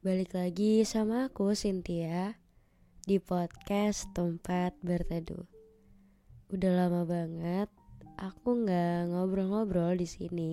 [0.00, 2.32] balik lagi sama aku Cynthia
[3.04, 5.44] di podcast tempat berteduh.
[6.48, 7.68] Udah lama banget
[8.16, 10.52] aku nggak ngobrol-ngobrol di sini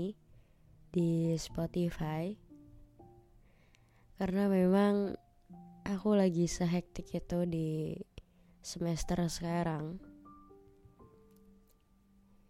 [0.91, 2.35] di Spotify
[4.20, 5.15] karena memang
[5.87, 7.95] aku lagi sehektik itu di
[8.59, 9.95] semester sekarang.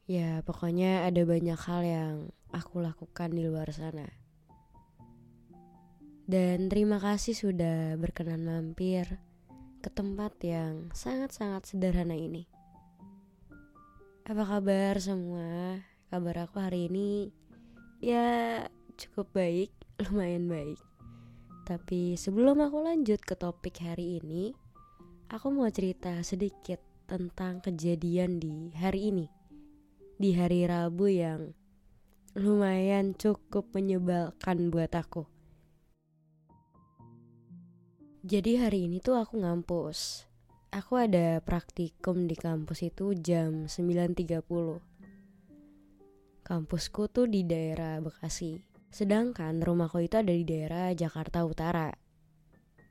[0.09, 2.16] Ya pokoknya ada banyak hal yang
[2.50, 4.27] aku lakukan di luar sana.
[6.28, 9.16] Dan terima kasih sudah berkenan mampir
[9.80, 12.44] ke tempat yang sangat-sangat sederhana ini.
[14.28, 15.80] Apa kabar semua?
[16.11, 17.31] Kabar aku hari ini
[18.03, 18.59] ya
[19.00, 19.72] cukup baik,
[20.03, 20.75] lumayan baik.
[21.64, 24.52] Tapi sebelum aku lanjut ke topik hari ini,
[25.31, 29.31] aku mau cerita sedikit tentang kejadian di hari ini.
[30.20, 31.55] Di hari Rabu yang
[32.36, 35.37] lumayan cukup menyebalkan buat aku.
[38.28, 40.28] Jadi hari ini tuh aku ngampus.
[40.75, 44.44] Aku ada praktikum di kampus itu jam 9.30.
[46.44, 48.59] Kampusku tuh di daerah Bekasi.
[48.92, 51.88] Sedangkan rumahku itu ada di daerah Jakarta Utara.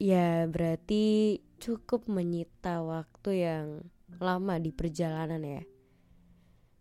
[0.00, 3.84] Ya berarti cukup menyita waktu yang
[4.16, 5.62] lama di perjalanan ya.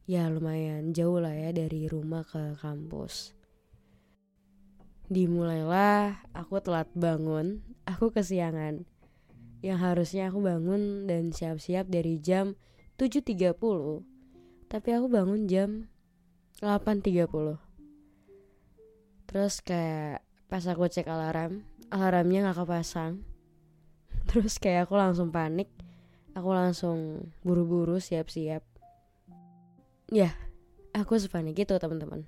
[0.08, 3.35] Ya lumayan jauh lah ya dari rumah ke kampus.
[5.06, 8.90] Dimulailah aku telat bangun, aku kesiangan.
[9.62, 12.58] Yang harusnya aku bangun dan siap-siap dari jam
[12.98, 13.54] 7.30.
[14.66, 15.94] Tapi aku bangun jam
[16.58, 17.62] 8.30.
[19.30, 21.62] Terus kayak pas aku cek alarm,
[21.94, 23.22] alarmnya gak kepasang.
[24.30, 25.70] Terus kayak aku langsung panik.
[26.34, 28.66] Aku langsung buru-buru siap-siap.
[30.10, 30.34] Ya,
[30.98, 32.26] aku sepanik itu teman-teman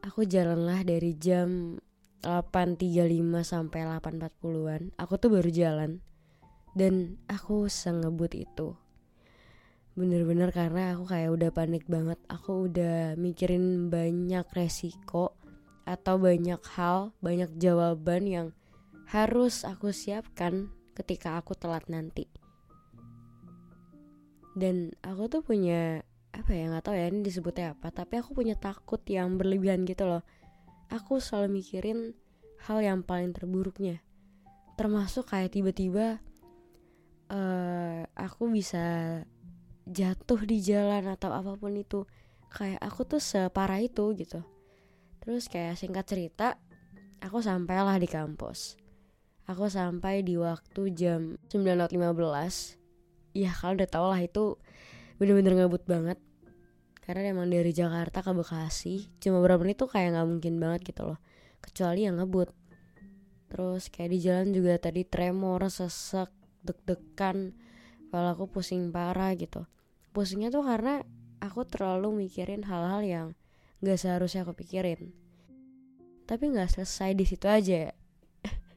[0.00, 1.78] aku jalanlah dari jam
[2.20, 3.00] 8.35
[3.40, 6.04] sampai 8.40an aku tuh baru jalan.
[6.70, 8.78] Dan aku sengebut itu.
[9.98, 12.20] Bener-bener karena aku kayak udah panik banget.
[12.30, 15.34] Aku udah mikirin banyak resiko
[15.82, 18.46] atau banyak hal banyak jawaban yang
[19.10, 22.30] harus aku siapkan ketika aku telat nanti.
[24.54, 26.06] Dan aku tuh punya
[26.40, 30.08] apa ya nggak tahu ya ini disebutnya apa tapi aku punya takut yang berlebihan gitu
[30.08, 30.24] loh.
[30.90, 32.16] Aku selalu mikirin
[32.66, 34.02] hal yang paling terburuknya.
[34.74, 36.18] Termasuk kayak tiba-tiba
[37.30, 39.20] uh, aku bisa
[39.86, 42.08] jatuh di jalan atau apa pun itu.
[42.50, 44.42] Kayak aku tuh separah itu gitu.
[45.22, 46.58] Terus kayak singkat cerita
[47.22, 48.74] aku sampailah di kampus.
[49.46, 52.80] Aku sampai di waktu jam 9.15
[53.34, 54.58] ya kalau udah tau lah itu
[55.18, 56.18] bener-bener ngebut banget
[57.00, 61.02] karena emang dari Jakarta ke Bekasi cuma berapa menit tuh kayak nggak mungkin banget gitu
[61.14, 61.18] loh.
[61.60, 62.52] Kecuali yang ngebut.
[63.50, 66.30] Terus kayak di jalan juga tadi tremor sesek
[66.62, 67.56] deg-degan.
[68.10, 69.64] Kalau aku pusing parah gitu.
[70.14, 71.02] Pusingnya tuh karena
[71.40, 73.28] aku terlalu mikirin hal-hal yang
[73.80, 75.10] nggak seharusnya aku pikirin.
[76.28, 77.90] Tapi nggak selesai di situ aja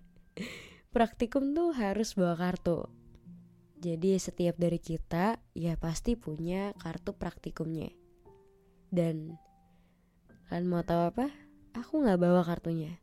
[0.96, 2.88] praktikum tuh harus bawa kartu.
[3.84, 8.03] Jadi setiap dari kita ya pasti punya kartu praktikumnya.
[8.94, 9.42] Dan
[10.54, 11.34] kalian mau tahu apa?
[11.74, 13.02] Aku nggak bawa kartunya.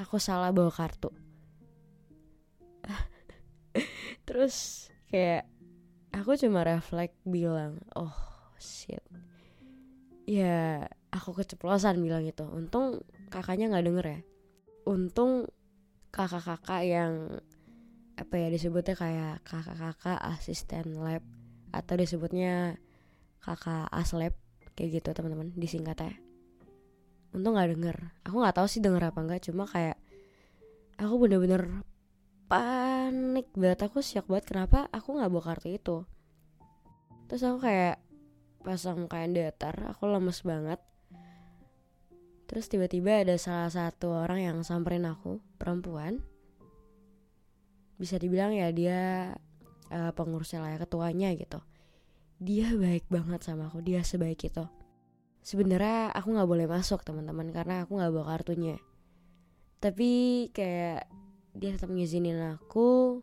[0.00, 1.12] Aku salah bawa kartu.
[4.26, 5.44] Terus kayak
[6.16, 8.16] aku cuma refleks bilang, oh
[8.56, 9.04] shit.
[10.24, 12.48] Ya aku keceplosan bilang itu.
[12.48, 14.20] Untung kakaknya nggak denger ya.
[14.88, 15.52] Untung
[16.08, 17.44] kakak-kakak yang
[18.16, 21.20] apa ya disebutnya kayak kakak-kakak asisten lab
[21.70, 22.80] atau disebutnya
[23.44, 24.32] kakak aslab
[24.78, 26.14] kayak gitu teman-teman disingkatnya.
[27.34, 27.96] Untung nggak denger.
[28.22, 29.98] Aku nggak tahu sih denger apa enggak cuma kayak
[31.02, 31.82] aku bener-bener
[32.46, 33.90] panik banget.
[33.90, 35.96] Aku shock banget kenapa aku nggak bawa kartu itu.
[37.26, 37.98] Terus aku kayak
[38.62, 40.78] pasang kain datar aku lemes banget.
[42.46, 46.22] Terus tiba-tiba ada salah satu orang yang samperin aku perempuan.
[47.98, 49.34] Bisa dibilang ya dia
[49.90, 51.58] uh, pengurusnya lah ya ketuanya gitu
[52.38, 54.62] dia baik banget sama aku dia sebaik itu.
[55.42, 58.78] Sebenarnya aku nggak boleh masuk teman-teman karena aku nggak bawa kartunya.
[59.82, 60.10] Tapi
[60.54, 61.10] kayak
[61.58, 63.22] dia tetap ngizinin aku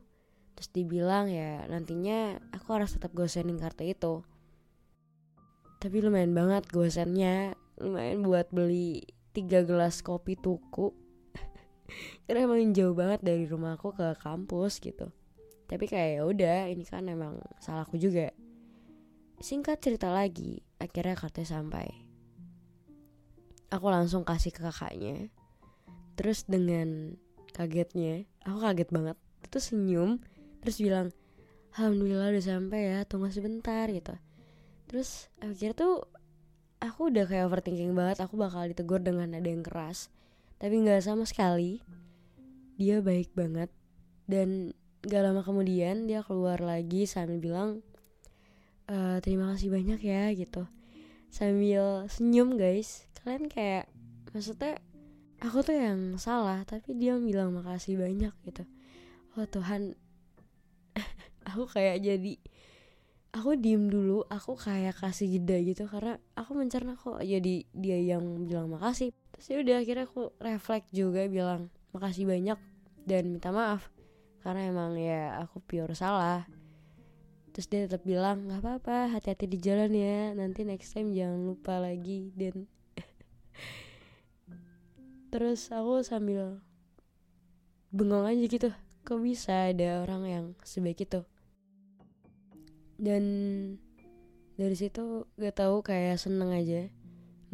[0.55, 4.13] terus dibilang ya nantinya aku harus tetap gosenin kartu itu.
[5.79, 10.91] Tapi lumayan banget gosennya lumayan buat beli tiga gelas kopi tuku.
[12.27, 15.07] Karena emang jauh banget dari rumahku ke kampus gitu.
[15.71, 18.31] Tapi kayak ya udah ini kan emang salahku juga
[19.39, 21.87] singkat cerita lagi akhirnya kartunya sampai.
[23.73, 25.27] Aku langsung kasih ke kakaknya.
[26.15, 27.19] Terus dengan
[27.51, 29.17] kagetnya aku kaget banget.
[29.49, 30.19] Terus senyum
[30.63, 31.11] terus bilang
[31.75, 34.15] alhamdulillah udah sampai ya tunggu sebentar gitu.
[34.87, 36.07] Terus akhirnya tuh
[36.79, 38.23] aku udah kayak overthinking banget.
[38.23, 40.13] Aku bakal ditegur dengan nada yang keras.
[40.61, 41.83] Tapi nggak sama sekali.
[42.79, 43.71] Dia baik banget.
[44.25, 44.71] Dan
[45.05, 47.85] gak lama kemudian dia keluar lagi sambil bilang
[48.89, 50.65] e, terima kasih banyak ya gitu.
[51.29, 53.05] Sambil senyum guys.
[53.21, 53.89] Kalian kayak
[54.31, 54.79] maksudnya
[55.41, 58.63] aku tuh yang salah tapi dia bilang makasih banyak gitu.
[59.35, 59.97] Oh Tuhan.
[61.51, 62.41] Aku kayak jadi
[63.35, 68.47] aku diem dulu aku kayak kasih jeda gitu karena aku mencerna kok jadi dia yang
[68.47, 69.11] bilang makasih.
[69.35, 72.55] Terus ya udah akhirnya aku refleks juga bilang makasih banyak
[73.03, 73.91] dan minta maaf.
[74.39, 76.47] Karena emang ya aku pure salah
[77.55, 80.35] terus dia tetap bilang nggak apa-apa hati-hati di jalan ya.
[80.35, 82.67] Nanti next time jangan lupa lagi dan
[85.31, 86.59] terus aku sambil
[87.95, 88.69] bengong aja gitu
[89.07, 91.23] kok bisa ada orang yang sebaik itu?
[92.99, 93.23] Dan
[94.59, 96.91] dari situ gak tahu kayak seneng aja.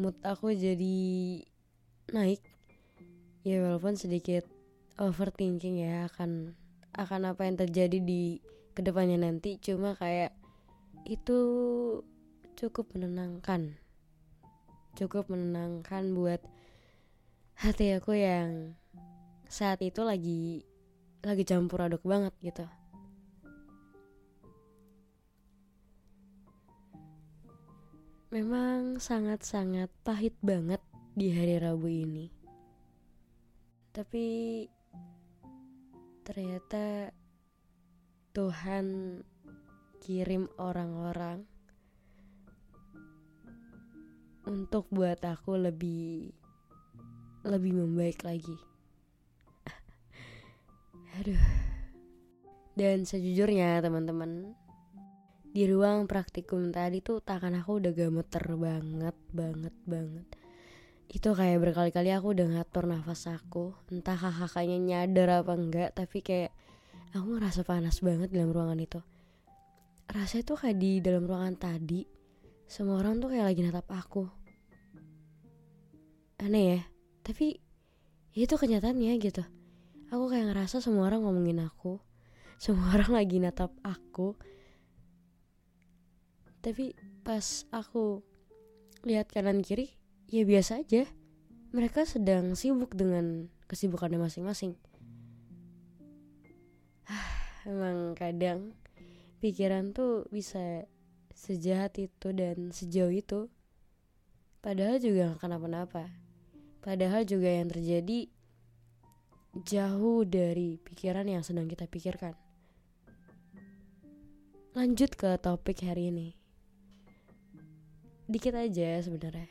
[0.02, 0.98] Mood aku jadi
[2.10, 2.42] naik.
[3.46, 4.50] Ya walaupun sedikit
[4.98, 6.58] overthinking ya akan
[6.98, 10.32] akan apa yang terjadi di ke depannya nanti cuma kayak
[11.06, 11.40] itu
[12.56, 13.76] cukup menenangkan.
[14.96, 16.42] Cukup menenangkan buat
[17.58, 18.76] hati aku yang
[19.52, 20.64] saat itu lagi
[21.22, 22.66] lagi campur aduk banget gitu.
[28.32, 30.80] Memang sangat-sangat pahit banget
[31.20, 32.32] di hari Rabu ini.
[33.92, 34.64] Tapi
[36.24, 37.12] ternyata
[38.32, 39.20] Tuhan
[40.00, 41.44] kirim orang-orang
[44.48, 46.32] untuk buat aku lebih
[47.44, 48.56] lebih membaik lagi.
[51.20, 51.44] Aduh.
[52.72, 54.56] Dan sejujurnya teman-teman,
[55.52, 60.28] di ruang praktikum tadi tuh tangan aku udah gemeter banget, banget, banget.
[61.12, 63.76] Itu kayak berkali-kali aku udah ngatur nafas aku.
[63.92, 66.56] Entah kakaknya nyadar apa enggak, tapi kayak
[67.12, 69.02] aku ngerasa panas banget dalam ruangan itu.
[70.12, 72.04] Rasanya tuh kayak di dalam ruangan tadi,
[72.68, 74.28] semua orang tuh kayak lagi natap aku.
[76.42, 76.82] Aneh ya,
[77.22, 77.62] tapi
[78.32, 79.44] itu kenyataannya gitu
[80.12, 82.00] aku kayak ngerasa semua orang ngomongin aku
[82.60, 84.36] semua orang lagi natap aku
[86.62, 86.94] tapi
[87.26, 88.22] pas aku
[89.04, 89.98] lihat kanan kiri
[90.30, 91.10] ya biasa aja
[91.72, 94.78] mereka sedang sibuk dengan kesibukannya masing-masing
[97.68, 98.74] emang kadang
[99.44, 100.86] pikiran tuh bisa
[101.34, 103.50] sejahat itu dan sejauh itu
[104.62, 106.22] padahal juga gak kenapa-napa
[106.82, 108.26] Padahal juga yang terjadi
[109.70, 112.34] jauh dari pikiran yang sedang kita pikirkan.
[114.74, 116.34] Lanjut ke topik hari ini.
[118.26, 119.46] Dikit aja sebenarnya.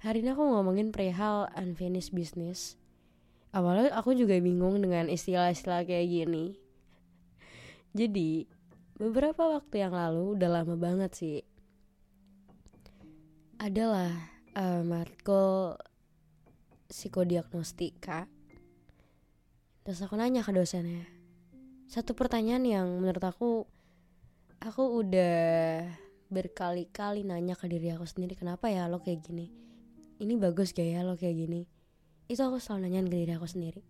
[0.00, 2.80] Hari ini aku ngomongin perihal unfinished business.
[3.52, 6.56] Awalnya aku juga bingung dengan istilah-istilah kayak gini.
[7.94, 8.50] Jadi,
[8.98, 11.38] beberapa waktu yang lalu, udah lama banget sih,
[13.62, 14.10] adalah
[14.58, 15.78] uh, matkul
[16.90, 18.26] psikodiagnostika.
[19.86, 21.06] Terus aku nanya ke dosennya.
[21.88, 23.68] Satu pertanyaan yang menurut aku
[24.58, 25.84] aku udah
[26.32, 29.52] berkali-kali nanya ke diri aku sendiri kenapa ya lo kayak gini?
[30.18, 31.62] Ini bagus gak ya lo kayak gini?
[32.26, 33.82] Itu aku selalu nanyain ke diri aku sendiri.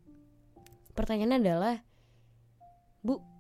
[0.95, 1.75] Pertanyaannya adalah
[3.03, 3.34] bu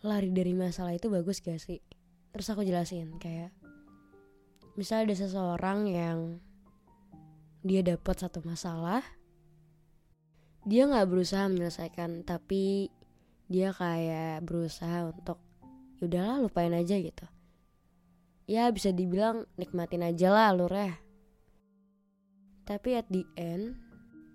[0.00, 1.80] lari dari masalah itu bagus gak sih?
[2.30, 3.52] Terus aku jelasin kayak
[4.78, 6.18] misalnya ada seseorang yang
[7.60, 9.04] dia dapat satu masalah
[10.64, 12.92] dia nggak berusaha menyelesaikan tapi
[13.50, 15.40] dia kayak berusaha untuk
[15.98, 17.26] yaudahlah lupain aja gitu.
[18.46, 21.00] Ya bisa dibilang nikmatin aja lah alurnya.
[22.66, 23.74] Tapi at the end,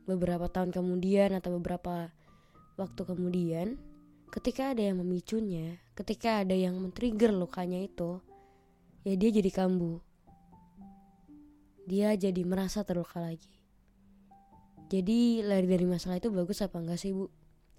[0.04, 2.12] beberapa tahun kemudian atau beberapa
[2.76, 3.80] waktu kemudian,
[4.32, 8.22] ketika ada yang memicunya, ketika ada yang men-trigger lukanya itu,
[9.06, 10.02] ya dia jadi kambuh.
[11.86, 13.54] Dia jadi merasa terluka lagi.
[14.90, 17.30] Jadi lari dari masalah itu bagus apa enggak sih bu?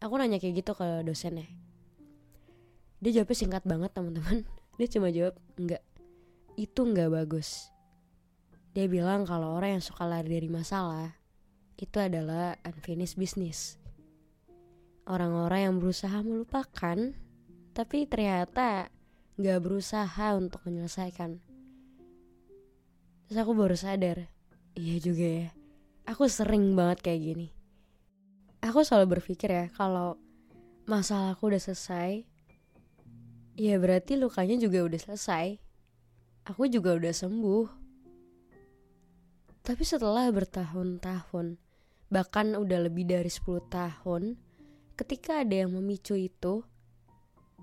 [0.03, 1.47] Aku nanya kayak gitu ke dosennya.
[2.99, 4.43] Dia jawabnya singkat banget teman-teman.
[4.79, 5.83] Dia cuma jawab enggak.
[6.59, 7.71] Itu enggak bagus.
[8.76, 11.17] Dia bilang kalau orang yang suka lari dari masalah
[11.81, 13.81] itu adalah unfinished business.
[15.07, 16.99] Orang-orang yang berusaha melupakan
[17.77, 18.91] tapi ternyata
[19.37, 21.39] nggak berusaha untuk menyelesaikan.
[23.29, 24.27] Terus aku baru sadar,
[24.75, 25.49] iya juga ya.
[26.09, 27.49] Aku sering banget kayak gini.
[28.65, 30.17] Aku selalu berpikir ya kalau
[30.89, 32.25] masalahku udah selesai,
[33.61, 35.61] ya berarti lukanya juga udah selesai.
[36.49, 37.67] Aku juga udah sembuh.
[39.67, 41.59] Tapi setelah bertahun-tahun,
[42.07, 44.39] bahkan udah lebih dari 10 tahun,
[44.97, 46.65] ketika ada yang memicu itu,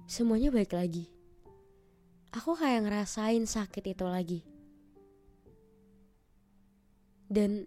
[0.05, 1.09] semuanya baik lagi.
[2.33, 4.39] Aku kayak ngerasain sakit itu lagi.
[7.29, 7.65] Dan,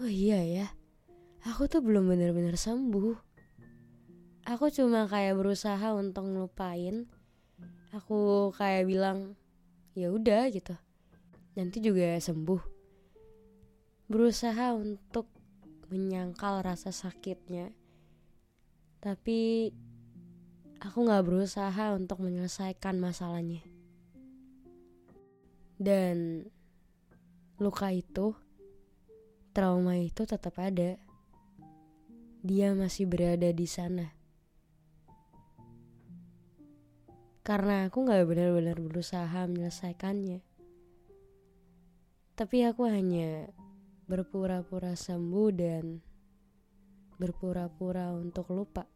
[0.00, 0.66] oh iya ya,
[1.44, 3.16] aku tuh belum bener-bener sembuh.
[4.48, 7.04] Aku cuma kayak berusaha untuk ngelupain.
[7.92, 9.36] Aku kayak bilang,
[9.92, 10.72] ya udah gitu.
[11.56, 12.62] Nanti juga sembuh.
[14.08, 15.28] Berusaha untuk
[15.92, 17.85] menyangkal rasa sakitnya.
[19.06, 19.70] Tapi
[20.82, 23.62] aku gak berusaha untuk menyelesaikan masalahnya.
[25.78, 26.42] Dan
[27.62, 28.34] luka itu,
[29.54, 30.98] trauma itu tetap ada.
[32.42, 34.10] Dia masih berada di sana.
[37.46, 40.42] Karena aku gak benar-benar berusaha menyelesaikannya.
[42.34, 43.54] Tapi aku hanya
[44.10, 46.02] berpura-pura sembuh dan
[47.22, 48.95] berpura-pura untuk lupa.